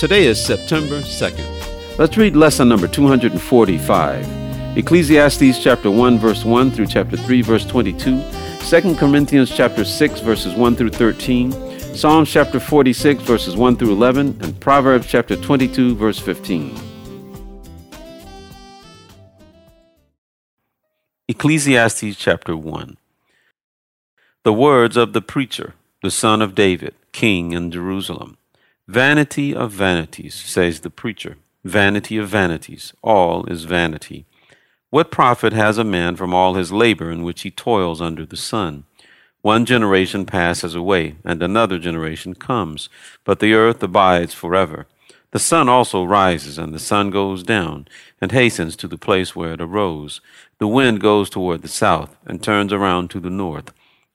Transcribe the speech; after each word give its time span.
Today 0.00 0.24
is 0.24 0.42
September 0.42 1.02
2nd. 1.02 1.98
Let's 1.98 2.16
read 2.16 2.34
lesson 2.34 2.70
number 2.70 2.88
245. 2.88 4.78
Ecclesiastes 4.78 5.62
chapter 5.62 5.90
1 5.90 6.18
verse 6.18 6.42
1 6.42 6.70
through 6.70 6.86
chapter 6.86 7.18
3 7.18 7.42
verse 7.42 7.66
22, 7.66 8.24
2 8.60 8.96
Corinthians 8.96 9.54
chapter 9.54 9.84
6 9.84 10.20
verses 10.20 10.54
1 10.54 10.74
through 10.74 10.88
13, 10.88 11.52
Psalms 11.94 12.30
chapter 12.30 12.58
46 12.58 13.22
verses 13.24 13.58
1 13.58 13.76
through 13.76 13.92
11, 13.92 14.38
and 14.40 14.58
Proverbs 14.58 15.06
chapter 15.06 15.36
22 15.36 15.94
verse 15.94 16.18
15. 16.18 16.74
Ecclesiastes 21.28 22.16
chapter 22.16 22.56
1 22.56 22.96
The 24.44 24.54
words 24.54 24.96
of 24.96 25.12
the 25.12 25.20
preacher, 25.20 25.74
the 26.02 26.10
son 26.10 26.40
of 26.40 26.54
David, 26.54 26.94
king 27.12 27.52
in 27.52 27.70
Jerusalem. 27.70 28.38
Vanity 28.90 29.54
of 29.54 29.70
vanities, 29.70 30.34
says 30.34 30.80
the 30.80 30.90
preacher. 30.90 31.36
Vanity 31.62 32.16
of 32.16 32.28
vanities. 32.28 32.92
All 33.04 33.46
is 33.46 33.62
vanity. 33.62 34.26
What 34.90 35.12
profit 35.12 35.52
has 35.52 35.78
a 35.78 35.84
man 35.84 36.16
from 36.16 36.34
all 36.34 36.54
his 36.54 36.72
labor 36.72 37.08
in 37.08 37.22
which 37.22 37.42
he 37.42 37.52
toils 37.52 38.00
under 38.00 38.26
the 38.26 38.36
sun? 38.36 38.82
One 39.42 39.64
generation 39.64 40.26
passes 40.26 40.74
away, 40.74 41.14
and 41.24 41.40
another 41.40 41.78
generation 41.78 42.34
comes, 42.34 42.88
but 43.22 43.38
the 43.38 43.54
earth 43.54 43.80
abides 43.80 44.34
forever. 44.34 44.88
The 45.30 45.38
sun 45.38 45.68
also 45.68 46.02
rises, 46.02 46.58
and 46.58 46.74
the 46.74 46.80
sun 46.80 47.10
goes 47.10 47.44
down, 47.44 47.86
and 48.20 48.32
hastens 48.32 48.74
to 48.74 48.88
the 48.88 48.98
place 48.98 49.36
where 49.36 49.52
it 49.52 49.60
arose. 49.60 50.20
The 50.58 50.66
wind 50.66 51.00
goes 51.00 51.30
toward 51.30 51.62
the 51.62 51.68
south, 51.68 52.16
and 52.26 52.42
turns 52.42 52.72
around 52.72 53.10
to 53.10 53.20
the 53.20 53.30
north. 53.30 53.72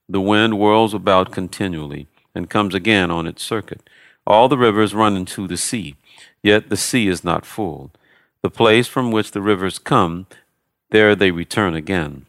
The 0.10 0.20
wind 0.20 0.56
whirls 0.56 0.94
about 0.94 1.32
continually, 1.32 2.08
and 2.36 2.50
comes 2.50 2.76
again 2.76 3.10
on 3.10 3.26
its 3.26 3.42
circuit. 3.42 3.90
All 4.28 4.48
the 4.50 4.58
rivers 4.58 4.96
run 4.96 5.16
into 5.16 5.48
the 5.48 5.58
sea, 5.58 5.96
yet 6.42 6.70
the 6.70 6.78
sea 6.78 7.08
is 7.08 7.24
not 7.24 7.46
full. 7.46 7.92
The 8.42 8.50
place 8.50 8.88
from 8.88 9.12
which 9.12 9.32
the 9.32 9.42
rivers 9.42 9.80
come, 9.80 10.28
there 10.92 11.16
they 11.16 11.32
return 11.32 11.76
again. 11.76 12.26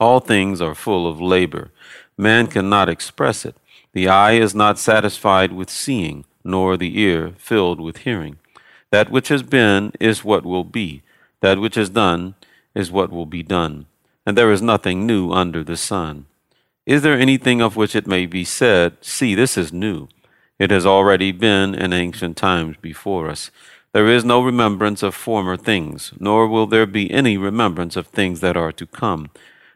All 0.00 0.20
things 0.20 0.60
are 0.60 0.74
full 0.74 1.06
of 1.06 1.20
labor. 1.20 1.70
Man 2.16 2.46
cannot 2.46 2.88
express 2.88 3.44
it. 3.44 3.56
The 3.92 4.08
eye 4.08 4.32
is 4.32 4.54
not 4.54 4.78
satisfied 4.78 5.52
with 5.52 5.70
seeing, 5.70 6.24
nor 6.44 6.76
the 6.76 7.00
ear 7.00 7.34
filled 7.38 7.80
with 7.80 7.98
hearing. 7.98 8.38
That 8.90 9.10
which 9.10 9.28
has 9.28 9.42
been 9.42 9.92
is 10.00 10.24
what 10.24 10.44
will 10.44 10.64
be. 10.64 11.02
That 11.40 11.58
which 11.58 11.76
is 11.76 11.90
done 11.90 12.34
is 12.74 12.90
what 12.90 13.10
will 13.10 13.26
be 13.26 13.42
done. 13.42 13.86
And 14.24 14.36
there 14.36 14.52
is 14.52 14.62
nothing 14.62 15.06
new 15.06 15.32
under 15.32 15.64
the 15.64 15.76
sun. 15.76 16.26
Is 16.86 17.02
there 17.02 17.18
anything 17.18 17.60
of 17.60 17.76
which 17.76 17.94
it 17.94 18.06
may 18.06 18.26
be 18.26 18.44
said, 18.44 18.96
See, 19.00 19.34
this 19.34 19.58
is 19.58 19.72
new? 19.72 20.08
It 20.58 20.72
has 20.72 20.84
already 20.84 21.30
been 21.30 21.74
in 21.74 21.92
ancient 21.92 22.36
times 22.36 22.76
before 22.82 23.28
us. 23.28 23.52
There 23.92 24.08
is 24.08 24.24
no 24.24 24.42
remembrance 24.42 25.04
of 25.04 25.14
former 25.14 25.56
things, 25.56 26.12
nor 26.18 26.48
will 26.48 26.66
there 26.66 26.86
be 26.86 27.10
any 27.12 27.36
remembrance 27.36 27.94
of 27.96 28.08
things 28.08 28.40
that 28.40 28.56
are 28.56 28.72
to 28.72 28.86
come, 28.86 29.30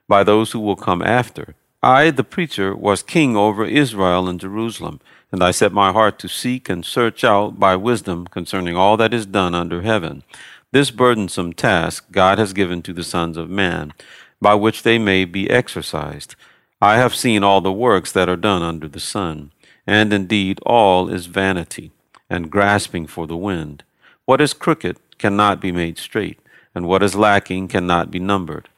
by 0.09 0.25
those 0.25 0.51
who 0.53 0.59
will 0.59 0.77
come 0.77 1.01
after. 1.01 1.55
I, 1.85 2.11
the 2.11 2.25
preacher, 2.25 2.75
was 2.75 3.03
king 3.03 3.37
over 3.37 3.65
Israel 3.65 4.29
and 4.29 4.41
Jerusalem, 4.41 5.01
and 5.31 5.43
I 5.43 5.53
set 5.53 5.73
my 5.73 5.93
heart 5.93 6.19
to 6.19 6.29
seek 6.29 6.69
and 6.69 6.85
search 6.85 7.23
out 7.23 7.61
by 7.61 7.77
wisdom 7.77 8.27
concerning 8.27 8.77
all 8.77 8.97
that 8.97 9.15
is 9.15 9.25
done 9.25 9.55
under 9.55 9.83
heaven. 9.83 10.25
This 10.73 10.91
burdensome 10.91 11.53
task 11.53 12.07
God 12.11 12.39
has 12.39 12.53
given 12.53 12.83
to 12.83 12.93
the 12.93 13.05
sons 13.05 13.37
of 13.37 13.49
man, 13.49 13.95
by 14.41 14.55
which 14.55 14.83
they 14.83 14.99
may 14.99 15.25
be 15.25 15.49
exercised. 15.49 16.35
I 16.81 16.97
have 16.97 17.15
seen 17.15 17.45
all 17.45 17.61
the 17.61 17.73
works 17.73 18.11
that 18.13 18.29
are 18.29 18.37
done 18.37 18.63
under 18.63 18.89
the 18.89 19.01
sun 19.01 19.53
and 19.87 20.13
indeed 20.13 20.61
all 20.65 21.09
is 21.09 21.27
vanity, 21.27 21.91
and 22.31 22.51
grasping 22.51 23.07
for 23.07 23.27
the 23.27 23.37
wind. 23.37 23.83
What 24.25 24.41
is 24.41 24.55
crooked 24.55 24.99
cannot 25.19 25.61
be 25.61 25.73
made 25.73 25.99
straight, 25.99 26.39
and 26.75 26.87
what 26.87 27.03
is 27.03 27.15
lacking 27.15 27.69
cannot 27.69 28.11
be 28.11 28.19
numbered. 28.19 28.69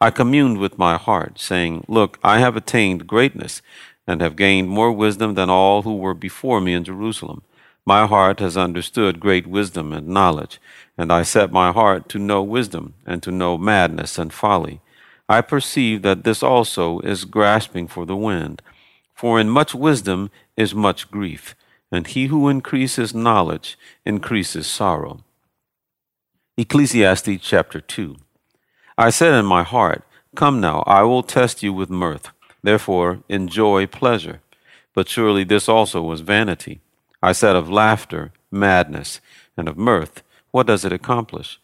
I 0.00 0.10
communed 0.10 0.58
with 0.58 0.78
my 0.78 0.96
heart, 0.96 1.38
saying, 1.38 1.84
Look, 1.88 2.18
I 2.24 2.38
have 2.38 2.56
attained 2.56 3.06
greatness, 3.06 3.62
and 4.06 4.20
have 4.20 4.36
gained 4.36 4.68
more 4.68 4.90
wisdom 4.90 5.34
than 5.34 5.48
all 5.48 5.82
who 5.82 5.96
were 5.96 6.14
before 6.14 6.60
me 6.60 6.74
in 6.74 6.84
Jerusalem. 6.84 7.42
My 7.84 8.06
heart 8.06 8.40
has 8.40 8.56
understood 8.56 9.20
great 9.20 9.46
wisdom 9.46 9.92
and 9.92 10.08
knowledge, 10.08 10.60
and 10.96 11.12
I 11.12 11.22
set 11.22 11.52
my 11.52 11.72
heart 11.72 12.08
to 12.10 12.18
know 12.18 12.42
wisdom, 12.42 12.94
and 13.06 13.22
to 13.22 13.30
know 13.30 13.58
madness 13.58 14.18
and 14.18 14.32
folly. 14.32 14.80
I 15.28 15.40
perceive 15.40 16.02
that 16.02 16.24
this 16.24 16.42
also 16.42 17.00
is 17.00 17.24
grasping 17.24 17.88
for 17.88 18.04
the 18.04 18.16
wind. 18.16 18.60
For 19.14 19.38
in 19.38 19.48
much 19.48 19.74
wisdom 19.74 20.30
is 20.56 20.74
much 20.74 21.10
grief, 21.10 21.54
and 21.90 22.06
he 22.06 22.26
who 22.26 22.48
increases 22.48 23.14
knowledge 23.14 23.78
increases 24.04 24.66
sorrow. 24.66 25.24
Ecclesiastes 26.56 27.40
chapter 27.40 27.80
2 27.80 28.16
I 28.98 29.10
said 29.10 29.34
in 29.34 29.46
my 29.46 29.62
heart, 29.62 30.04
Come 30.34 30.60
now, 30.60 30.82
I 30.86 31.02
will 31.02 31.22
test 31.22 31.62
you 31.62 31.72
with 31.72 31.90
mirth. 31.90 32.30
Therefore, 32.62 33.22
enjoy 33.28 33.86
pleasure. 33.86 34.40
But 34.94 35.08
surely 35.08 35.44
this 35.44 35.68
also 35.68 36.02
was 36.02 36.20
vanity. 36.20 36.80
I 37.22 37.32
said 37.32 37.56
of 37.56 37.70
laughter, 37.70 38.32
madness, 38.50 39.20
and 39.56 39.68
of 39.68 39.76
mirth, 39.76 40.22
what 40.50 40.66
does 40.66 40.84
it 40.84 40.92
accomplish? 40.92 41.58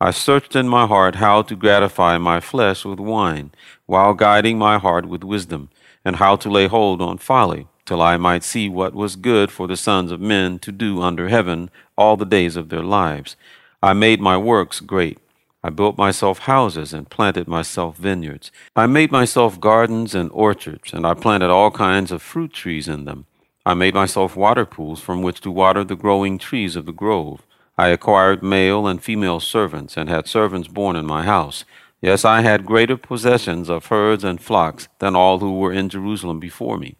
I 0.00 0.12
searched 0.12 0.54
in 0.54 0.68
my 0.68 0.86
heart 0.86 1.16
how 1.16 1.42
to 1.42 1.56
gratify 1.56 2.18
my 2.18 2.38
flesh 2.38 2.84
with 2.84 3.00
wine, 3.00 3.50
while 3.86 4.14
guiding 4.14 4.58
my 4.58 4.78
heart 4.78 5.06
with 5.06 5.24
wisdom, 5.24 5.70
and 6.08 6.16
how 6.16 6.34
to 6.36 6.48
lay 6.48 6.66
hold 6.66 7.02
on 7.02 7.18
folly 7.18 7.66
till 7.84 8.00
I 8.00 8.16
might 8.16 8.42
see 8.42 8.66
what 8.66 8.94
was 8.94 9.14
good 9.14 9.50
for 9.50 9.66
the 9.68 9.76
sons 9.76 10.10
of 10.10 10.22
men 10.22 10.58
to 10.60 10.72
do 10.72 11.02
under 11.02 11.28
heaven 11.28 11.70
all 11.98 12.16
the 12.16 12.24
days 12.24 12.56
of 12.56 12.70
their 12.70 12.82
lives. 12.82 13.36
I 13.82 13.92
made 13.92 14.18
my 14.18 14.38
works 14.38 14.80
great. 14.80 15.18
I 15.62 15.68
built 15.68 15.98
myself 15.98 16.38
houses 16.40 16.94
and 16.94 17.10
planted 17.10 17.46
myself 17.46 17.98
vineyards. 17.98 18.50
I 18.74 18.86
made 18.86 19.12
myself 19.12 19.60
gardens 19.60 20.14
and 20.14 20.30
orchards, 20.32 20.94
and 20.94 21.06
I 21.06 21.12
planted 21.12 21.50
all 21.50 21.70
kinds 21.70 22.10
of 22.10 22.22
fruit 22.22 22.54
trees 22.54 22.88
in 22.88 23.04
them. 23.04 23.26
I 23.66 23.74
made 23.74 23.92
myself 23.92 24.34
water 24.34 24.64
pools 24.64 25.00
from 25.00 25.20
which 25.20 25.42
to 25.42 25.50
water 25.50 25.84
the 25.84 25.94
growing 25.94 26.38
trees 26.38 26.74
of 26.74 26.86
the 26.86 26.92
grove. 26.92 27.42
I 27.76 27.88
acquired 27.88 28.42
male 28.42 28.86
and 28.86 29.02
female 29.02 29.40
servants, 29.40 29.94
and 29.98 30.08
had 30.08 30.26
servants 30.26 30.68
born 30.68 30.96
in 30.96 31.04
my 31.04 31.24
house. 31.24 31.66
Yes, 32.00 32.24
I 32.24 32.42
had 32.42 32.64
greater 32.64 32.96
possessions 32.96 33.68
of 33.68 33.86
herds 33.86 34.22
and 34.22 34.40
flocks 34.40 34.88
than 35.00 35.16
all 35.16 35.40
who 35.40 35.58
were 35.58 35.72
in 35.72 35.88
Jerusalem 35.88 36.38
before 36.38 36.78
me. 36.78 36.96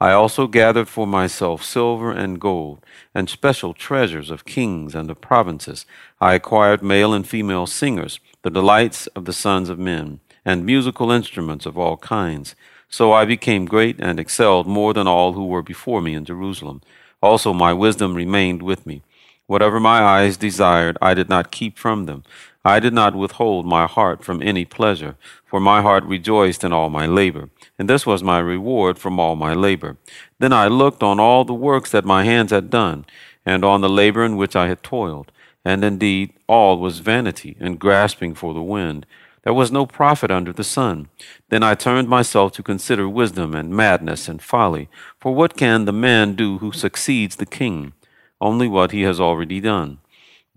I 0.00 0.12
also 0.12 0.46
gathered 0.46 0.88
for 0.88 1.06
myself 1.06 1.62
silver 1.62 2.12
and 2.12 2.40
gold, 2.40 2.78
and 3.14 3.28
special 3.28 3.74
treasures 3.74 4.30
of 4.30 4.46
kings 4.46 4.94
and 4.94 5.10
of 5.10 5.20
provinces. 5.20 5.84
I 6.18 6.34
acquired 6.34 6.82
male 6.82 7.12
and 7.12 7.28
female 7.28 7.66
singers, 7.66 8.20
the 8.42 8.50
delights 8.50 9.06
of 9.08 9.26
the 9.26 9.34
sons 9.34 9.68
of 9.68 9.78
men, 9.78 10.20
and 10.46 10.64
musical 10.64 11.10
instruments 11.10 11.66
of 11.66 11.76
all 11.76 11.98
kinds. 11.98 12.54
So 12.88 13.12
I 13.12 13.26
became 13.26 13.66
great 13.66 13.96
and 13.98 14.18
excelled 14.18 14.66
more 14.66 14.94
than 14.94 15.06
all 15.06 15.34
who 15.34 15.44
were 15.44 15.62
before 15.62 16.00
me 16.00 16.14
in 16.14 16.24
Jerusalem. 16.24 16.80
Also 17.20 17.52
my 17.52 17.74
wisdom 17.74 18.14
remained 18.14 18.62
with 18.62 18.86
me. 18.86 19.02
Whatever 19.46 19.80
my 19.80 20.00
eyes 20.00 20.36
desired, 20.36 20.96
I 21.02 21.12
did 21.12 21.28
not 21.28 21.50
keep 21.50 21.76
from 21.76 22.06
them. 22.06 22.22
I 22.64 22.80
did 22.80 22.92
not 22.92 23.14
withhold 23.14 23.66
my 23.66 23.86
heart 23.86 24.24
from 24.24 24.42
any 24.42 24.64
pleasure, 24.64 25.16
for 25.46 25.60
my 25.60 25.80
heart 25.80 26.04
rejoiced 26.04 26.64
in 26.64 26.72
all 26.72 26.90
my 26.90 27.06
labor, 27.06 27.50
and 27.78 27.88
this 27.88 28.04
was 28.04 28.22
my 28.22 28.40
reward 28.40 28.98
from 28.98 29.20
all 29.20 29.36
my 29.36 29.54
labor. 29.54 29.96
Then 30.38 30.52
I 30.52 30.66
looked 30.66 31.02
on 31.02 31.20
all 31.20 31.44
the 31.44 31.54
works 31.54 31.90
that 31.92 32.04
my 32.04 32.24
hands 32.24 32.50
had 32.50 32.68
done, 32.68 33.06
and 33.46 33.64
on 33.64 33.80
the 33.80 33.88
labor 33.88 34.24
in 34.24 34.36
which 34.36 34.56
I 34.56 34.68
had 34.68 34.82
toiled, 34.82 35.30
and 35.64 35.84
indeed 35.84 36.32
all 36.48 36.78
was 36.78 36.98
vanity 36.98 37.56
and 37.60 37.78
grasping 37.78 38.34
for 38.34 38.52
the 38.52 38.62
wind. 38.62 39.06
There 39.44 39.54
was 39.54 39.72
no 39.72 39.86
profit 39.86 40.30
under 40.30 40.52
the 40.52 40.64
sun. 40.64 41.08
Then 41.48 41.62
I 41.62 41.74
turned 41.74 42.08
myself 42.08 42.52
to 42.52 42.62
consider 42.62 43.08
wisdom 43.08 43.54
and 43.54 43.70
madness 43.70 44.28
and 44.28 44.42
folly. 44.42 44.88
For 45.18 45.34
what 45.34 45.56
can 45.56 45.84
the 45.84 45.92
man 45.92 46.34
do 46.34 46.58
who 46.58 46.72
succeeds 46.72 47.36
the 47.36 47.46
king? 47.46 47.92
Only 48.40 48.68
what 48.68 48.90
he 48.90 49.02
has 49.02 49.20
already 49.20 49.60
done. 49.60 49.98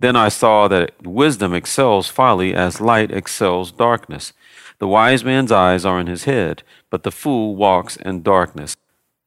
Then 0.02 0.16
I 0.16 0.30
saw 0.30 0.68
that 0.68 1.06
wisdom 1.06 1.54
excels 1.54 2.08
folly 2.08 2.56
as 2.56 2.82
light 2.82 3.12
excels 3.12 3.72
darkness. 3.72 4.34
The 4.80 4.88
wise 4.88 5.24
man's 5.24 5.52
eyes 5.52 5.86
are 5.86 6.00
in 6.00 6.08
his 6.08 6.24
head, 6.24 6.64
but 6.90 7.04
the 7.04 7.12
fool 7.12 7.56
walks 7.56 7.98
in 7.98 8.24
darkness. 8.24 8.76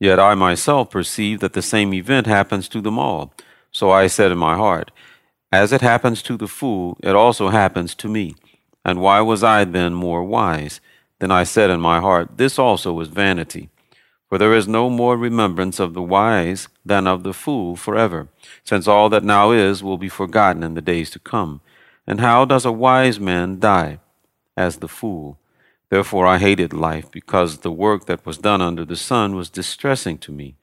Yet 0.00 0.18
I 0.18 0.34
myself 0.34 0.90
perceive 0.90 1.38
that 1.38 1.52
the 1.52 1.62
same 1.62 1.94
event 1.94 2.26
happens 2.26 2.68
to 2.70 2.80
them 2.80 2.98
all. 2.98 3.32
So 3.70 3.92
I 3.92 4.08
said 4.08 4.32
in 4.32 4.38
my 4.38 4.56
heart, 4.56 4.90
As 5.52 5.72
it 5.72 5.80
happens 5.80 6.22
to 6.22 6.36
the 6.36 6.48
fool, 6.48 6.98
it 7.04 7.14
also 7.14 7.50
happens 7.50 7.94
to 7.94 8.08
me. 8.08 8.34
And 8.84 9.00
why 9.00 9.20
was 9.20 9.44
I 9.44 9.62
then 9.64 9.94
more 9.94 10.24
wise? 10.24 10.80
Then 11.20 11.30
I 11.30 11.44
said 11.44 11.70
in 11.70 11.80
my 11.80 12.00
heart, 12.00 12.36
This 12.36 12.58
also 12.58 12.98
is 12.98 13.06
vanity. 13.06 13.68
For 14.34 14.38
there 14.38 14.52
is 14.52 14.66
no 14.66 14.90
more 14.90 15.16
remembrance 15.16 15.78
of 15.78 15.94
the 15.94 16.02
wise 16.02 16.66
than 16.84 17.06
of 17.06 17.22
the 17.22 17.32
fool 17.32 17.76
forever, 17.76 18.26
since 18.64 18.88
all 18.88 19.08
that 19.10 19.22
now 19.22 19.52
is 19.52 19.80
will 19.80 19.96
be 19.96 20.08
forgotten 20.08 20.64
in 20.64 20.74
the 20.74 20.80
days 20.80 21.08
to 21.10 21.20
come. 21.20 21.60
And 22.04 22.20
how 22.20 22.44
does 22.44 22.64
a 22.64 22.72
wise 22.72 23.20
man 23.20 23.60
die? 23.60 24.00
As 24.56 24.78
the 24.78 24.88
fool. 24.88 25.38
Therefore 25.88 26.26
I 26.26 26.38
hated 26.38 26.72
life, 26.72 27.08
because 27.12 27.58
the 27.58 27.70
work 27.70 28.06
that 28.06 28.26
was 28.26 28.38
done 28.38 28.60
under 28.60 28.84
the 28.84 28.96
sun 28.96 29.36
was 29.36 29.50
distressing 29.50 30.18
to 30.18 30.32
me. 30.32 30.56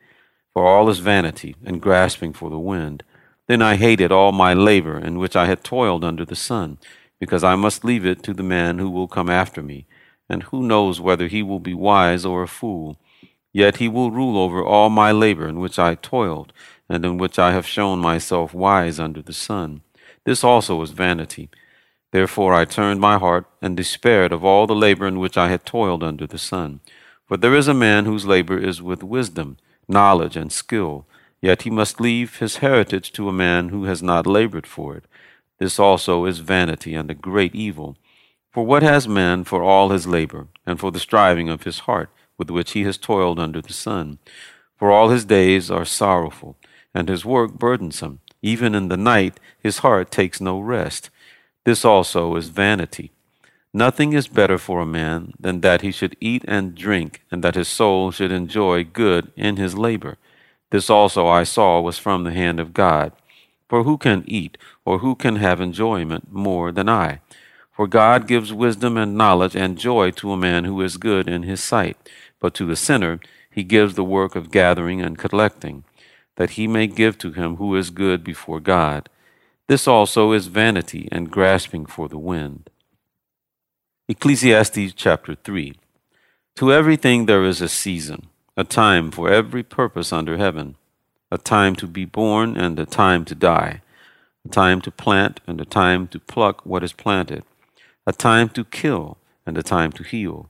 For 0.54 0.68
all 0.68 0.90
is 0.90 1.00
vanity 1.00 1.56
and 1.64 1.82
grasping 1.82 2.34
for 2.34 2.50
the 2.50 2.60
wind. 2.60 3.06
Then 3.48 3.62
I 3.62 3.78
hated 3.78 4.12
all 4.12 4.34
my 4.34 4.54
labor 4.54 5.00
in 5.00 5.18
which 5.18 5.38
I 5.38 5.46
had 5.46 5.64
toiled 5.64 6.04
under 6.04 6.26
the 6.26 6.36
sun, 6.36 6.78
because 7.22 7.46
I 7.46 7.56
must 7.56 7.86
leave 7.86 8.06
it 8.06 8.22
to 8.24 8.34
the 8.34 8.44
man 8.44 8.80
who 8.80 8.90
will 8.90 9.08
come 9.08 9.30
after 9.30 9.64
me, 9.64 9.86
and 10.28 10.44
who 10.44 10.62
knows 10.62 11.00
whether 11.00 11.28
he 11.28 11.42
will 11.42 11.62
be 11.62 11.74
wise 11.74 12.26
or 12.26 12.44
a 12.44 12.50
fool. 12.50 12.98
Yet 13.54 13.78
he 13.78 13.88
will 13.88 14.12
rule 14.12 14.38
over 14.38 14.64
all 14.64 14.90
my 14.90 15.12
labor 15.12 15.48
in 15.48 15.60
which 15.60 15.78
I 15.78 15.96
toiled, 15.96 16.54
and 16.88 17.06
in 17.06 17.18
which 17.18 17.38
I 17.38 17.52
have 17.52 17.68
shown 17.68 18.00
myself 18.00 18.54
wise 18.54 19.00
under 19.00 19.22
the 19.22 19.34
sun. 19.34 19.82
This 20.26 20.44
also 20.44 20.82
is 20.82 20.92
vanity. 20.92 21.50
Therefore 22.12 22.54
I 22.54 22.66
turned 22.66 23.00
my 23.00 23.18
heart 23.18 23.46
and 23.62 23.76
despaired 23.76 24.32
of 24.32 24.44
all 24.44 24.68
the 24.68 24.76
labor 24.76 25.08
in 25.08 25.20
which 25.20 25.38
I 25.38 25.50
had 25.50 25.66
toiled 25.66 26.04
under 26.04 26.28
the 26.28 26.38
sun. 26.38 26.82
For 27.26 27.38
there 27.38 27.56
is 27.56 27.68
a 27.68 27.74
man 27.74 28.06
whose 28.06 28.26
labor 28.26 28.58
is 28.58 28.82
with 28.82 29.04
wisdom, 29.04 29.58
knowledge, 29.88 30.36
and 30.36 30.52
skill, 30.52 31.06
yet 31.42 31.62
he 31.62 31.70
must 31.70 32.02
leave 32.02 32.38
his 32.38 32.58
heritage 32.58 33.14
to 33.14 33.30
a 33.30 33.34
man 33.34 33.70
who 33.70 33.86
has 33.86 34.04
not 34.04 34.28
labored 34.28 34.68
for 34.68 34.96
it. 34.96 35.06
This 35.58 35.80
also 35.80 36.26
is 36.26 36.40
vanity 36.40 36.94
and 36.94 37.10
a 37.10 37.16
great 37.16 37.56
evil. 37.56 37.98
For 38.52 38.66
what 38.66 38.84
has 38.84 39.08
man 39.08 39.46
for 39.46 39.64
all 39.64 39.90
his 39.90 40.06
labor, 40.06 40.48
and 40.66 40.78
for 40.78 40.92
the 40.92 41.00
striving 41.00 41.48
of 41.48 41.64
his 41.64 41.80
heart, 41.80 42.10
with 42.42 42.50
which 42.50 42.72
he 42.72 42.84
has 42.86 42.98
toiled 42.98 43.38
under 43.38 43.62
the 43.62 43.72
sun? 43.72 44.18
For 44.76 44.92
all 44.92 45.10
his 45.10 45.26
days 45.26 45.70
are 45.70 45.86
sorrowful, 45.86 46.58
and 46.92 47.08
his 47.08 47.24
work 47.24 47.54
burdensome. 47.54 48.20
Even 48.42 48.74
in 48.74 48.88
the 48.88 48.98
night 48.98 49.40
his 49.62 49.78
heart 49.86 50.10
takes 50.10 50.42
no 50.42 50.60
rest. 50.60 51.12
This 51.66 51.86
also 51.86 52.36
is 52.36 52.48
vanity. 52.48 53.12
Nothing 53.72 54.14
is 54.14 54.28
better 54.28 54.58
for 54.58 54.82
a 54.82 54.88
man 54.88 55.34
than 55.40 55.62
that 55.62 55.82
he 55.82 55.92
should 55.92 56.18
eat 56.20 56.44
and 56.48 56.74
drink, 56.74 57.22
and 57.30 57.44
that 57.44 57.54
his 57.54 57.68
soul 57.68 58.10
should 58.10 58.32
enjoy 58.32 58.84
good 58.86 59.32
in 59.36 59.58
his 59.58 59.78
labor. 59.78 60.18
This 60.72 60.90
also 60.90 61.28
I 61.28 61.44
saw 61.44 61.80
was 61.80 62.00
from 62.00 62.24
the 62.24 62.34
hand 62.34 62.60
of 62.60 62.74
God. 62.74 63.12
For 63.70 63.84
who 63.84 64.00
can 64.00 64.24
eat, 64.26 64.58
or 64.84 64.98
who 64.98 65.14
can 65.14 65.36
have 65.36 65.62
enjoyment 65.62 66.32
more 66.32 66.72
than 66.72 66.90
I? 66.90 67.20
For 67.72 67.88
God 67.88 68.28
gives 68.28 68.52
wisdom 68.52 68.98
and 68.98 69.16
knowledge 69.16 69.56
and 69.56 69.78
joy 69.78 70.12
to 70.12 70.32
a 70.32 70.38
man 70.38 70.66
who 70.66 70.82
is 70.82 70.98
good 70.98 71.30
in 71.30 71.44
his 71.44 71.64
sight, 71.64 71.98
but 72.42 72.54
to 72.56 72.66
the 72.66 72.76
sinner 72.76 73.22
he 73.50 73.64
gives 73.64 73.96
the 73.96 74.04
work 74.04 74.36
of 74.36 74.52
gathering 74.52 75.02
and 75.02 75.18
collecting, 75.18 75.86
that 76.36 76.52
he 76.52 76.68
may 76.68 76.88
give 76.88 77.18
to 77.20 77.32
him 77.32 77.56
who 77.56 77.76
is 77.78 77.90
good 77.90 78.24
before 78.24 78.60
God. 78.60 79.08
This 79.68 79.88
also 79.88 80.34
is 80.34 80.48
vanity 80.48 81.08
and 81.12 81.32
grasping 81.32 81.86
for 81.86 82.10
the 82.10 82.18
wind. 82.18 82.70
Ecclesiastes 84.10 84.94
chapter 84.94 85.36
3 85.36 85.76
To 86.56 86.74
everything 86.74 87.26
there 87.26 87.46
is 87.46 87.62
a 87.62 87.70
season, 87.70 88.28
a 88.58 88.64
time 88.66 89.12
for 89.12 89.32
every 89.32 89.64
purpose 89.64 90.12
under 90.12 90.38
heaven, 90.38 90.76
a 91.32 91.38
time 91.38 91.76
to 91.78 91.88
be 91.88 92.04
born 92.04 92.58
and 92.58 92.78
a 92.80 92.86
time 92.86 93.24
to 93.26 93.36
die, 93.36 93.82
a 94.46 94.50
time 94.50 94.82
to 94.82 94.92
plant 94.92 95.40
and 95.48 95.62
a 95.62 95.66
time 95.66 96.08
to 96.10 96.20
pluck 96.20 96.66
what 96.66 96.84
is 96.84 96.94
planted, 96.94 97.44
a 98.06 98.12
time 98.12 98.50
to 98.50 98.66
kill 98.66 99.18
and 99.46 99.58
a 99.58 99.64
time 99.64 99.92
to 99.94 100.04
heal, 100.04 100.50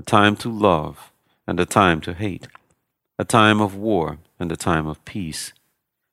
a 0.00 0.02
time 0.02 0.34
to 0.34 0.48
love, 0.48 1.12
and 1.46 1.60
a 1.60 1.66
time 1.66 2.00
to 2.00 2.14
hate, 2.14 2.48
a 3.18 3.24
time 3.24 3.60
of 3.60 3.76
war, 3.76 4.16
and 4.38 4.50
a 4.50 4.56
time 4.56 4.86
of 4.86 5.04
peace. 5.04 5.52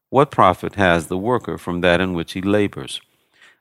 What 0.09 0.29
profit 0.29 0.75
has 0.75 1.07
the 1.07 1.17
worker 1.17 1.57
from 1.57 1.79
that 1.79 2.01
in 2.01 2.13
which 2.13 2.33
he 2.33 2.41
labors? 2.41 2.99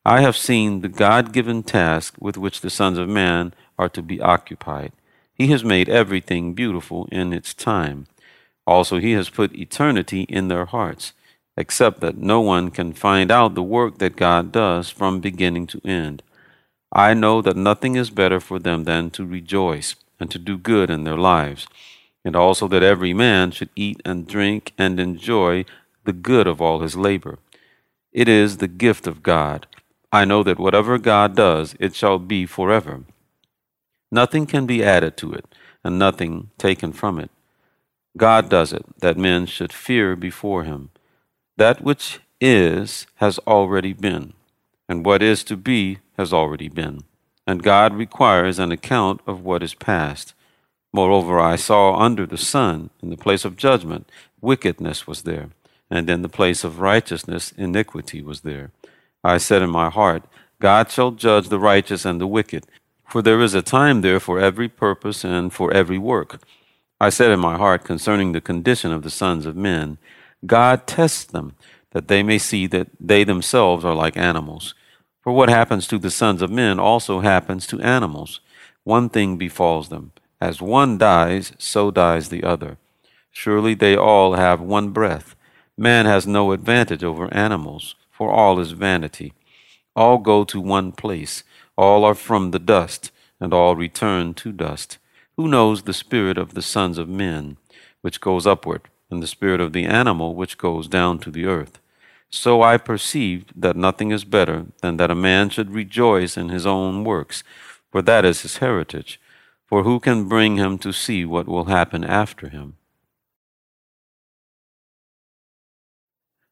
I 0.04 0.22
have 0.22 0.36
seen 0.36 0.80
the 0.80 0.88
God 0.88 1.32
given 1.32 1.62
task 1.62 2.16
with 2.18 2.36
which 2.36 2.60
the 2.60 2.70
sons 2.70 2.98
of 2.98 3.08
man 3.08 3.54
are 3.78 3.88
to 3.90 4.02
be 4.02 4.20
occupied. 4.20 4.90
He 5.32 5.46
has 5.52 5.62
made 5.62 5.88
everything 5.88 6.54
beautiful 6.54 7.08
in 7.12 7.32
its 7.32 7.54
time. 7.54 8.08
Also, 8.66 8.98
He 8.98 9.12
has 9.12 9.30
put 9.30 9.54
eternity 9.54 10.22
in 10.22 10.48
their 10.48 10.64
hearts, 10.64 11.12
except 11.56 12.00
that 12.00 12.18
no 12.18 12.40
one 12.40 12.72
can 12.72 12.92
find 12.92 13.30
out 13.30 13.54
the 13.54 13.62
work 13.62 13.98
that 13.98 14.16
God 14.16 14.50
does 14.50 14.90
from 14.90 15.20
beginning 15.20 15.68
to 15.68 15.80
end. 15.84 16.24
I 16.90 17.14
know 17.14 17.40
that 17.42 17.56
nothing 17.56 17.94
is 17.94 18.10
better 18.10 18.40
for 18.40 18.58
them 18.58 18.82
than 18.82 19.10
to 19.10 19.24
rejoice 19.24 19.94
and 20.18 20.30
to 20.30 20.38
do 20.38 20.58
good 20.58 20.90
in 20.90 21.04
their 21.04 21.16
lives, 21.16 21.66
and 22.24 22.34
also 22.34 22.68
that 22.68 22.82
every 22.82 23.12
man 23.12 23.50
should 23.50 23.70
eat 23.76 24.00
and 24.04 24.26
drink 24.26 24.72
and 24.76 24.98
enjoy 24.98 25.64
the 26.04 26.12
good 26.12 26.46
of 26.46 26.60
all 26.60 26.80
his 26.80 26.96
labor. 26.96 27.38
It 28.12 28.28
is 28.28 28.56
the 28.56 28.68
gift 28.68 29.06
of 29.06 29.22
God. 29.22 29.66
I 30.10 30.24
know 30.24 30.42
that 30.42 30.58
whatever 30.58 30.98
God 30.98 31.36
does, 31.36 31.74
it 31.78 31.94
shall 31.94 32.18
be 32.18 32.46
forever. 32.46 33.04
Nothing 34.10 34.46
can 34.46 34.66
be 34.66 34.82
added 34.82 35.16
to 35.18 35.32
it, 35.32 35.44
and 35.84 35.98
nothing 35.98 36.50
taken 36.58 36.92
from 36.92 37.18
it. 37.18 37.30
God 38.16 38.48
does 38.48 38.72
it, 38.72 38.84
that 39.00 39.18
men 39.18 39.46
should 39.46 39.72
fear 39.72 40.16
before 40.16 40.64
him. 40.64 40.90
That 41.56 41.82
which 41.82 42.20
is 42.40 43.06
has 43.16 43.38
already 43.40 43.92
been, 43.92 44.32
and 44.88 45.04
what 45.04 45.22
is 45.22 45.44
to 45.44 45.56
be 45.56 45.98
has 46.16 46.32
already 46.32 46.68
been. 46.68 47.04
And 47.46 47.62
God 47.62 47.94
requires 47.94 48.58
an 48.58 48.72
account 48.72 49.20
of 49.26 49.44
what 49.44 49.62
is 49.62 49.74
past. 49.74 50.34
Moreover, 50.92 51.38
I 51.38 51.56
saw 51.56 51.96
under 51.96 52.26
the 52.26 52.38
sun, 52.38 52.90
in 53.02 53.10
the 53.10 53.16
place 53.16 53.44
of 53.44 53.56
judgment, 53.56 54.10
wickedness 54.40 55.06
was 55.06 55.22
there, 55.22 55.50
and 55.90 56.08
in 56.08 56.22
the 56.22 56.28
place 56.28 56.64
of 56.64 56.80
righteousness, 56.80 57.52
iniquity 57.56 58.22
was 58.22 58.40
there. 58.40 58.70
I 59.22 59.38
said 59.38 59.62
in 59.62 59.70
my 59.70 59.90
heart, 59.90 60.24
God 60.60 60.90
shall 60.90 61.10
judge 61.10 61.48
the 61.48 61.58
righteous 61.58 62.04
and 62.04 62.20
the 62.20 62.26
wicked, 62.26 62.64
for 63.06 63.22
there 63.22 63.40
is 63.40 63.54
a 63.54 63.62
time 63.62 64.00
there 64.00 64.20
for 64.20 64.40
every 64.40 64.68
purpose 64.68 65.22
and 65.24 65.52
for 65.52 65.72
every 65.72 65.98
work. 65.98 66.40
I 67.00 67.10
said 67.10 67.30
in 67.30 67.40
my 67.40 67.56
heart 67.56 67.84
concerning 67.84 68.32
the 68.32 68.40
condition 68.40 68.90
of 68.90 69.02
the 69.02 69.10
sons 69.10 69.44
of 69.44 69.54
men, 69.54 69.98
God 70.46 70.86
tests 70.86 71.24
them, 71.24 71.54
that 71.90 72.08
they 72.08 72.22
may 72.22 72.38
see 72.38 72.66
that 72.68 72.88
they 72.98 73.24
themselves 73.24 73.84
are 73.84 73.94
like 73.94 74.16
animals. 74.16 74.74
For 75.26 75.32
what 75.32 75.48
happens 75.48 75.88
to 75.88 75.98
the 75.98 76.12
sons 76.12 76.40
of 76.40 76.52
men 76.52 76.78
also 76.78 77.18
happens 77.18 77.66
to 77.66 77.80
animals. 77.80 78.38
One 78.84 79.08
thing 79.08 79.36
befalls 79.36 79.88
them. 79.88 80.12
As 80.40 80.62
one 80.62 80.98
dies, 80.98 81.50
so 81.58 81.90
dies 81.90 82.28
the 82.28 82.44
other. 82.44 82.76
Surely 83.32 83.74
they 83.74 83.96
all 83.96 84.34
have 84.34 84.60
one 84.60 84.90
breath. 84.90 85.34
Man 85.76 86.06
has 86.06 86.28
no 86.28 86.52
advantage 86.52 87.02
over 87.02 87.26
animals 87.34 87.96
for 88.12 88.30
all 88.30 88.60
is 88.60 88.70
vanity. 88.70 89.32
All 89.96 90.18
go 90.18 90.44
to 90.44 90.60
one 90.60 90.92
place, 90.92 91.42
all 91.76 92.04
are 92.04 92.14
from 92.14 92.52
the 92.52 92.60
dust, 92.60 93.10
and 93.40 93.52
all 93.52 93.74
return 93.74 94.32
to 94.34 94.52
dust. 94.52 94.98
Who 95.36 95.48
knows 95.48 95.82
the 95.82 95.92
spirit 95.92 96.38
of 96.38 96.54
the 96.54 96.62
sons 96.62 96.98
of 96.98 97.08
men, 97.08 97.56
which 98.00 98.20
goes 98.20 98.46
upward, 98.46 98.82
and 99.10 99.20
the 99.20 99.26
spirit 99.26 99.60
of 99.60 99.72
the 99.72 99.86
animal, 99.86 100.36
which 100.36 100.56
goes 100.56 100.86
down 100.86 101.18
to 101.18 101.32
the 101.32 101.46
earth? 101.46 101.80
So 102.30 102.62
I 102.62 102.76
perceived 102.76 103.52
that 103.56 103.76
nothing 103.76 104.10
is 104.10 104.24
better 104.24 104.66
than 104.82 104.96
that 104.96 105.10
a 105.10 105.14
man 105.14 105.48
should 105.48 105.70
rejoice 105.70 106.36
in 106.36 106.48
his 106.48 106.66
own 106.66 107.04
works, 107.04 107.42
for 107.90 108.02
that 108.02 108.24
is 108.24 108.42
his 108.42 108.58
heritage. 108.58 109.20
For 109.66 109.82
who 109.82 109.98
can 109.98 110.28
bring 110.28 110.56
him 110.56 110.78
to 110.78 110.92
see 110.92 111.24
what 111.24 111.48
will 111.48 111.64
happen 111.64 112.04
after 112.04 112.48
him? 112.48 112.76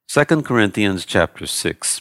2 0.08 0.42
Corinthians 0.42 1.04
chapter 1.04 1.46
6 1.46 2.00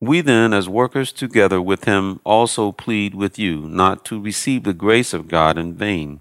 We 0.00 0.20
then, 0.20 0.52
as 0.52 0.68
workers 0.68 1.12
together 1.12 1.60
with 1.60 1.84
him, 1.84 2.20
also 2.24 2.72
plead 2.72 3.14
with 3.14 3.38
you 3.38 3.62
not 3.62 4.04
to 4.06 4.20
receive 4.20 4.62
the 4.62 4.72
grace 4.72 5.12
of 5.12 5.28
God 5.28 5.58
in 5.58 5.74
vain. 5.74 6.20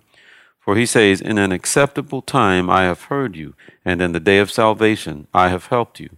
For 0.69 0.75
he 0.75 0.85
says, 0.85 1.19
In 1.19 1.39
an 1.39 1.51
acceptable 1.51 2.21
time 2.21 2.69
I 2.69 2.83
have 2.83 3.05
heard 3.05 3.35
you, 3.35 3.55
and 3.83 4.03
in 4.03 4.11
the 4.11 4.19
day 4.19 4.37
of 4.37 4.51
salvation 4.51 5.25
I 5.33 5.49
have 5.49 5.65
helped 5.65 5.99
you. 5.99 6.11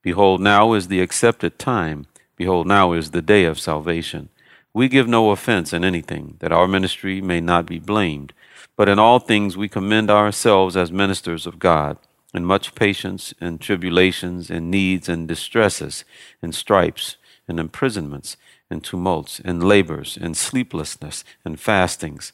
Behold, 0.00 0.40
now 0.40 0.74
is 0.74 0.86
the 0.86 1.00
accepted 1.00 1.58
time. 1.58 2.06
Behold, 2.36 2.68
now 2.68 2.92
is 2.92 3.10
the 3.10 3.20
day 3.20 3.46
of 3.46 3.58
salvation. 3.58 4.28
We 4.72 4.86
give 4.86 5.08
no 5.08 5.32
offense 5.32 5.72
in 5.72 5.82
anything, 5.82 6.36
that 6.38 6.52
our 6.52 6.68
ministry 6.68 7.20
may 7.20 7.40
not 7.40 7.66
be 7.66 7.80
blamed. 7.80 8.32
But 8.76 8.88
in 8.88 9.00
all 9.00 9.18
things 9.18 9.56
we 9.56 9.68
commend 9.68 10.08
ourselves 10.08 10.76
as 10.76 10.92
ministers 10.92 11.44
of 11.44 11.58
God, 11.58 11.98
in 12.32 12.44
much 12.44 12.76
patience, 12.76 13.34
in 13.40 13.58
tribulations, 13.58 14.50
in 14.50 14.70
needs, 14.70 15.08
and 15.08 15.26
distresses, 15.26 16.04
in 16.40 16.52
stripes, 16.52 17.16
in 17.48 17.58
imprisonments, 17.58 18.36
in 18.70 18.82
tumults, 18.82 19.40
in 19.40 19.58
labors, 19.62 20.16
in 20.16 20.34
sleeplessness, 20.34 21.24
in 21.44 21.56
fastings 21.56 22.32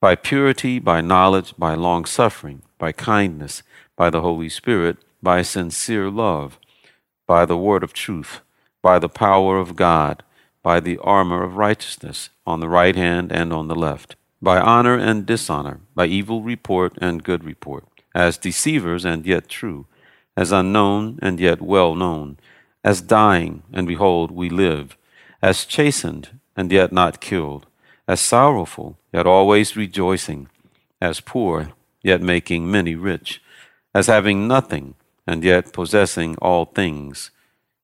by 0.00 0.14
purity, 0.14 0.78
by 0.78 1.00
knowledge, 1.02 1.54
by 1.58 1.74
long 1.74 2.06
suffering, 2.06 2.62
by 2.78 2.90
kindness, 2.90 3.62
by 3.96 4.08
the 4.08 4.22
Holy 4.22 4.48
Spirit, 4.48 4.96
by 5.22 5.42
sincere 5.42 6.10
love, 6.10 6.58
by 7.26 7.44
the 7.44 7.56
word 7.56 7.84
of 7.84 7.92
truth, 7.92 8.40
by 8.82 8.98
the 8.98 9.10
power 9.10 9.58
of 9.58 9.76
God, 9.76 10.22
by 10.62 10.80
the 10.80 10.98
armor 10.98 11.42
of 11.42 11.56
righteousness, 11.56 12.30
on 12.46 12.60
the 12.60 12.68
right 12.68 12.96
hand 12.96 13.30
and 13.30 13.52
on 13.52 13.68
the 13.68 13.74
left, 13.74 14.16
by 14.40 14.58
honor 14.58 14.96
and 14.96 15.26
dishonor, 15.26 15.80
by 15.94 16.06
evil 16.06 16.42
report 16.42 16.94
and 16.98 17.22
good 17.22 17.44
report, 17.44 17.84
as 18.14 18.38
deceivers 18.38 19.04
and 19.04 19.26
yet 19.26 19.48
true, 19.48 19.86
as 20.34 20.50
unknown 20.50 21.18
and 21.20 21.38
yet 21.38 21.60
well 21.60 21.94
known, 21.94 22.38
as 22.82 23.02
dying, 23.02 23.62
and 23.70 23.86
behold, 23.86 24.30
we 24.30 24.48
live, 24.48 24.96
as 25.42 25.66
chastened 25.66 26.40
and 26.56 26.72
yet 26.72 26.90
not 26.90 27.20
killed 27.20 27.66
as 28.10 28.20
sorrowful, 28.20 28.98
yet 29.12 29.24
always 29.24 29.76
rejoicing, 29.76 30.48
as 31.00 31.20
poor, 31.20 31.70
yet 32.02 32.20
making 32.20 32.68
many 32.68 32.96
rich, 32.96 33.40
as 33.94 34.08
having 34.08 34.48
nothing, 34.48 34.94
and 35.28 35.44
yet 35.44 35.72
possessing 35.72 36.34
all 36.42 36.64
things. 36.64 37.30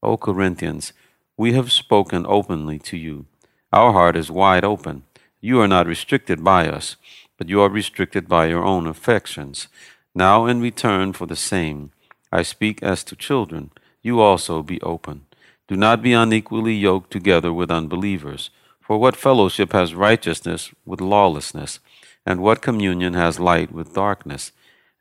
O 0.03 0.17
Corinthians, 0.17 0.93
we 1.37 1.53
have 1.53 1.71
spoken 1.71 2.27
openly 2.29 2.77
to 2.77 2.97
you. 2.97 3.27
Our 3.73 3.93
heart 3.93 4.17
is 4.17 4.29
wide 4.29 4.65
open. 4.65 5.05
You 5.41 5.61
are 5.61 5.69
not 5.69 5.87
restricted 5.87 6.43
by 6.43 6.69
us, 6.69 6.97
but 7.39 7.49
you 7.49 7.61
are 7.61 7.71
restricted 7.71 8.27
by 8.27 8.47
your 8.47 8.65
own 8.65 8.89
affections. 8.89 9.69
Now, 10.13 10.47
in 10.47 10.61
return 10.61 11.13
for 11.13 11.27
the 11.27 11.37
same, 11.37 11.93
I 12.33 12.43
speak 12.43 12.83
as 12.83 13.05
to 13.05 13.15
children, 13.15 13.71
you 14.03 14.19
also 14.21 14.65
be 14.65 14.83
open. 14.83 15.27
Do 15.69 15.77
not 15.77 16.03
be 16.03 16.15
unequally 16.15 16.75
yoked 16.75 17.13
together 17.13 17.53
with 17.53 17.71
unbelievers. 17.71 18.51
For 18.87 18.99
what 18.99 19.17
fellowship 19.17 19.73
has 19.73 19.97
righteousness 19.97 20.71
with 20.85 21.01
lawlessness? 21.01 21.81
And 22.25 22.41
what 22.41 22.63
communion 22.63 23.15
has 23.15 23.41
light 23.41 23.73
with 23.73 23.95
darkness? 23.95 24.53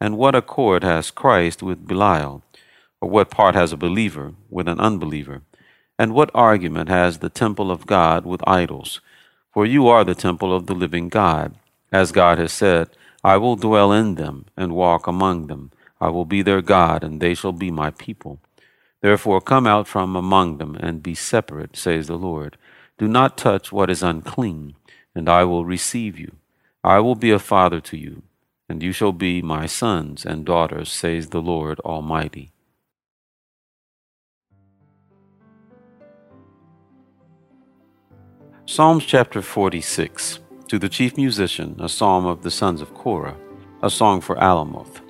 And 0.01 0.17
what 0.17 0.33
accord 0.33 0.83
has 0.83 1.11
Christ 1.11 1.61
with 1.61 1.85
Belial? 1.85 2.41
Or 2.99 3.11
what 3.11 3.29
part 3.29 3.53
has 3.53 3.71
a 3.71 3.77
believer 3.77 4.33
with 4.49 4.67
an 4.67 4.79
unbeliever? 4.79 5.43
And 5.99 6.15
what 6.15 6.31
argument 6.33 6.89
has 6.89 7.19
the 7.19 7.29
temple 7.29 7.69
of 7.69 7.85
God 7.85 8.25
with 8.25 8.41
idols? 8.47 9.01
For 9.53 9.67
you 9.67 9.87
are 9.87 10.03
the 10.03 10.15
temple 10.15 10.51
of 10.51 10.65
the 10.65 10.73
living 10.73 11.07
God. 11.07 11.53
As 11.91 12.11
God 12.11 12.39
has 12.39 12.51
said, 12.51 12.89
I 13.23 13.37
will 13.37 13.55
dwell 13.55 13.91
in 13.91 14.15
them 14.15 14.47
and 14.57 14.73
walk 14.73 15.05
among 15.05 15.45
them. 15.45 15.69
I 16.01 16.09
will 16.09 16.25
be 16.25 16.41
their 16.41 16.63
God, 16.63 17.03
and 17.03 17.21
they 17.21 17.35
shall 17.35 17.51
be 17.51 17.69
my 17.69 17.91
people. 17.91 18.39
Therefore 19.01 19.41
come 19.41 19.67
out 19.67 19.87
from 19.87 20.15
among 20.15 20.57
them 20.57 20.75
and 20.75 21.03
be 21.03 21.13
separate, 21.13 21.77
says 21.77 22.07
the 22.07 22.17
Lord 22.17 22.57
do 22.97 23.07
not 23.09 23.37
touch 23.37 23.73
what 23.73 23.89
is 23.89 24.01
unclean, 24.01 24.75
and 25.13 25.27
I 25.27 25.43
will 25.43 25.65
receive 25.65 26.17
you. 26.17 26.37
I 26.81 26.99
will 26.99 27.15
be 27.15 27.31
a 27.31 27.39
father 27.39 27.81
to 27.81 27.97
you, 27.97 28.23
and 28.69 28.81
you 28.81 28.93
shall 28.93 29.11
be 29.11 29.41
my 29.41 29.65
sons 29.65 30.25
and 30.25 30.45
daughters, 30.45 30.91
says 30.91 31.29
the 31.29 31.41
Lord 31.41 31.79
Almighty. 31.81 32.51
Psalms 38.65 39.05
chapter 39.05 39.41
46 39.41 40.39
To 40.69 40.79
the 40.79 40.89
chief 40.89 41.17
musician, 41.17 41.75
a 41.79 41.89
psalm 41.89 42.25
of 42.25 42.43
the 42.43 42.51
sons 42.51 42.79
of 42.79 42.93
Korah, 42.93 43.37
a 43.83 43.89
song 43.89 44.21
for 44.21 44.37
Alamoth. 44.37 45.01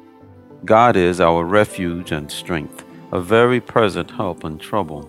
God 0.65 0.95
is 0.95 1.21
our 1.21 1.45
refuge 1.45 2.11
and 2.11 2.31
strength, 2.31 2.83
a 3.11 3.21
very 3.21 3.61
present 3.61 4.09
help 4.09 4.43
in 4.43 4.57
trouble. 4.57 5.07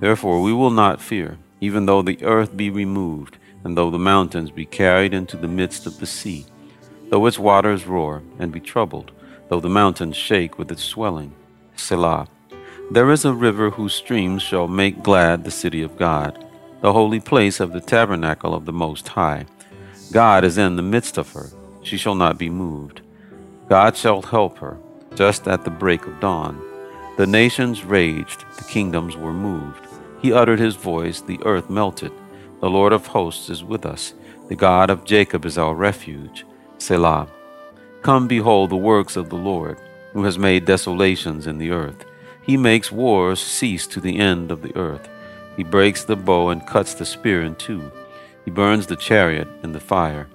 Therefore 0.00 0.40
we 0.40 0.54
will 0.54 0.70
not 0.70 1.02
fear 1.02 1.38
even 1.66 1.86
though 1.86 2.02
the 2.02 2.22
earth 2.22 2.56
be 2.56 2.70
removed, 2.70 3.38
and 3.64 3.76
though 3.76 3.90
the 3.90 4.08
mountains 4.14 4.52
be 4.52 4.64
carried 4.64 5.12
into 5.12 5.36
the 5.36 5.48
midst 5.60 5.84
of 5.84 5.98
the 5.98 6.06
sea, 6.06 6.46
though 7.10 7.26
its 7.26 7.40
waters 7.40 7.88
roar 7.88 8.22
and 8.38 8.52
be 8.52 8.60
troubled, 8.60 9.10
though 9.48 9.58
the 9.58 9.76
mountains 9.82 10.16
shake 10.16 10.58
with 10.58 10.70
its 10.70 10.84
swelling. 10.84 11.32
Selah. 11.74 12.28
There 12.92 13.10
is 13.10 13.24
a 13.24 13.34
river 13.34 13.70
whose 13.70 13.94
streams 13.94 14.42
shall 14.42 14.68
make 14.68 15.02
glad 15.02 15.42
the 15.42 15.50
city 15.50 15.82
of 15.82 15.96
God, 15.96 16.32
the 16.82 16.92
holy 16.92 17.18
place 17.18 17.58
of 17.58 17.72
the 17.72 17.80
tabernacle 17.80 18.54
of 18.54 18.64
the 18.64 18.78
Most 18.84 19.08
High. 19.08 19.46
God 20.12 20.44
is 20.44 20.56
in 20.56 20.76
the 20.76 20.90
midst 20.94 21.18
of 21.18 21.32
her, 21.32 21.48
she 21.82 21.96
shall 21.96 22.14
not 22.14 22.38
be 22.38 22.48
moved. 22.48 23.00
God 23.68 23.96
shall 23.96 24.22
help 24.22 24.58
her, 24.58 24.78
just 25.16 25.48
at 25.48 25.64
the 25.64 25.78
break 25.82 26.06
of 26.06 26.20
dawn. 26.20 26.62
The 27.16 27.26
nations 27.26 27.82
raged, 27.82 28.44
the 28.56 28.64
kingdoms 28.64 29.16
were 29.16 29.32
moved. 29.32 29.85
He 30.26 30.32
uttered 30.32 30.58
his 30.58 30.74
voice, 30.74 31.20
the 31.20 31.38
earth 31.44 31.70
melted. 31.70 32.10
The 32.60 32.68
Lord 32.68 32.92
of 32.92 33.06
hosts 33.06 33.48
is 33.48 33.62
with 33.62 33.86
us. 33.86 34.12
The 34.48 34.56
God 34.56 34.90
of 34.90 35.04
Jacob 35.04 35.44
is 35.46 35.56
our 35.56 35.72
refuge. 35.72 36.44
Selah. 36.78 37.28
Come 38.02 38.26
behold 38.26 38.70
the 38.70 38.76
works 38.76 39.14
of 39.14 39.28
the 39.28 39.36
Lord, 39.36 39.80
who 40.12 40.24
has 40.24 40.36
made 40.36 40.64
desolations 40.64 41.46
in 41.46 41.58
the 41.58 41.70
earth. 41.70 42.04
He 42.42 42.56
makes 42.56 42.90
wars 42.90 43.40
cease 43.40 43.86
to 43.86 44.00
the 44.00 44.18
end 44.18 44.50
of 44.50 44.62
the 44.62 44.76
earth. 44.76 45.08
He 45.56 45.62
breaks 45.62 46.02
the 46.02 46.16
bow 46.16 46.48
and 46.48 46.66
cuts 46.66 46.94
the 46.94 47.06
spear 47.06 47.42
in 47.42 47.54
two. 47.54 47.92
He 48.44 48.50
burns 48.50 48.88
the 48.88 48.96
chariot 48.96 49.46
in 49.62 49.70
the 49.70 49.78
fire. 49.78 50.26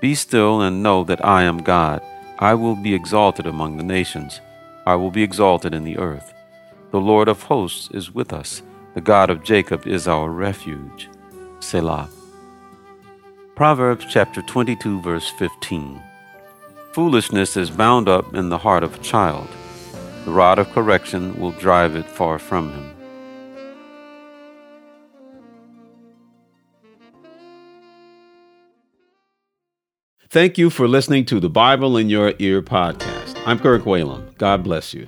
Be 0.00 0.16
still 0.16 0.60
and 0.60 0.82
know 0.82 1.04
that 1.04 1.24
I 1.24 1.44
am 1.44 1.58
God. 1.58 2.02
I 2.40 2.54
will 2.54 2.74
be 2.74 2.96
exalted 2.96 3.46
among 3.46 3.76
the 3.76 3.84
nations. 3.84 4.40
I 4.86 4.96
will 4.96 5.12
be 5.12 5.22
exalted 5.22 5.72
in 5.72 5.84
the 5.84 5.98
earth. 5.98 6.34
The 6.90 7.00
Lord 7.00 7.28
of 7.28 7.44
hosts 7.44 7.88
is 7.92 8.12
with 8.12 8.32
us. 8.32 8.60
The 8.96 9.02
God 9.02 9.28
of 9.28 9.42
Jacob 9.42 9.86
is 9.86 10.08
our 10.08 10.30
refuge. 10.30 11.10
Selah. 11.60 12.08
Proverbs 13.54 14.06
chapter 14.08 14.40
22, 14.40 15.02
verse 15.02 15.28
15. 15.38 16.00
Foolishness 16.94 17.58
is 17.58 17.68
bound 17.70 18.08
up 18.08 18.34
in 18.34 18.48
the 18.48 18.56
heart 18.56 18.82
of 18.82 18.94
a 18.94 19.02
child. 19.02 19.48
The 20.24 20.30
rod 20.30 20.58
of 20.58 20.70
correction 20.70 21.38
will 21.38 21.50
drive 21.50 21.94
it 21.94 22.06
far 22.06 22.38
from 22.38 22.70
him. 22.72 22.90
Thank 30.30 30.56
you 30.56 30.70
for 30.70 30.88
listening 30.88 31.26
to 31.26 31.38
the 31.38 31.50
Bible 31.50 31.98
in 31.98 32.08
Your 32.08 32.32
Ear 32.38 32.62
podcast. 32.62 33.38
I'm 33.44 33.58
Kirk 33.58 33.82
Whalum. 33.82 34.38
God 34.38 34.64
bless 34.64 34.94
you. 34.94 35.06